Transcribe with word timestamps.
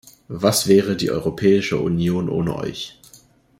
Was 0.29 0.67
wäre 0.67 0.95
die 0.95 1.11
Europäische 1.11 1.77
Union 1.77 2.27
ohne 2.27 2.55
Euch! 2.55 2.97